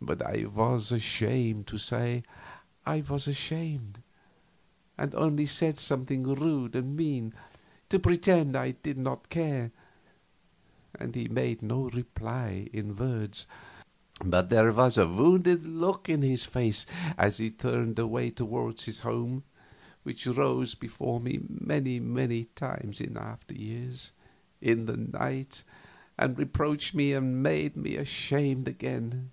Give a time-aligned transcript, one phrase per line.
[0.00, 2.22] But I was ashamed to say
[2.86, 4.00] I was ashamed,
[4.96, 7.34] and only said something rude and mean,
[7.88, 9.72] to pretend I did not care,
[10.94, 13.46] and he made no reply in words,
[14.24, 16.86] but there was a wounded look in his face
[17.18, 19.42] as he turned away toward his home
[20.04, 24.12] which rose before me many times in after years,
[24.60, 25.64] in the night,
[26.16, 29.32] and reproached me and made me ashamed again.